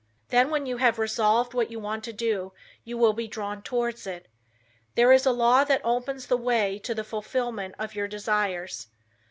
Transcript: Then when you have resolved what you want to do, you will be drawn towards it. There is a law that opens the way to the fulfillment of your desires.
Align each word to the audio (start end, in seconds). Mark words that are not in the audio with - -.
Then 0.29 0.49
when 0.49 0.65
you 0.65 0.77
have 0.77 0.97
resolved 0.97 1.53
what 1.53 1.69
you 1.69 1.79
want 1.79 2.03
to 2.05 2.11
do, 2.11 2.53
you 2.83 2.97
will 2.97 3.13
be 3.13 3.27
drawn 3.27 3.61
towards 3.61 4.07
it. 4.07 4.27
There 4.95 5.11
is 5.11 5.27
a 5.27 5.31
law 5.31 5.63
that 5.63 5.81
opens 5.83 6.25
the 6.25 6.37
way 6.37 6.79
to 6.79 6.95
the 6.95 7.03
fulfillment 7.03 7.75
of 7.77 7.93
your 7.93 8.07
desires. 8.07 8.87